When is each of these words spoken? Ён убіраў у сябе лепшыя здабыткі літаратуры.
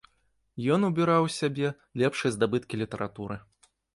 Ён 0.75 0.87
убіраў 0.87 1.25
у 1.25 1.29
сябе 1.39 1.67
лепшыя 2.03 2.31
здабыткі 2.37 2.81
літаратуры. 2.83 3.35